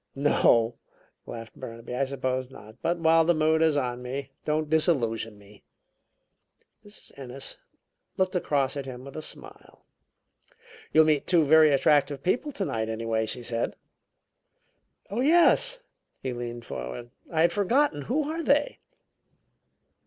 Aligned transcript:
"No," 0.15 0.77
laughed 1.27 1.53
Burnaby, 1.55 1.93
"I 1.93 2.05
suppose 2.05 2.49
not. 2.49 2.81
But 2.81 2.97
while 2.97 3.23
the 3.23 3.35
mood 3.35 3.61
is 3.61 3.77
on 3.77 4.01
me, 4.01 4.31
don't 4.43 4.67
disillusion 4.67 5.37
me." 5.37 5.63
Mrs. 6.83 7.11
Ennis 7.19 7.57
looked 8.17 8.35
across 8.35 8.75
at 8.75 8.87
him 8.87 9.05
with 9.05 9.15
a 9.15 9.21
smile. 9.21 9.85
"You'll 10.91 11.05
meet 11.05 11.27
two 11.27 11.43
very 11.45 11.71
attractive 11.71 12.23
people 12.23 12.51
tonight, 12.51 12.89
anyway," 12.89 13.27
she 13.27 13.43
said. 13.43 13.75
"Oh, 15.11 15.21
yes!" 15.21 15.83
He 16.23 16.33
leaned 16.33 16.65
forward. 16.65 17.11
"I 17.31 17.41
had 17.41 17.51
forgotten 17.53 18.01
who 18.01 18.23
are 18.27 18.41
they?" 18.41 18.79